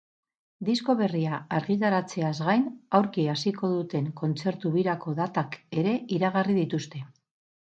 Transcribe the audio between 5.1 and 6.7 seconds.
datak ere iragarri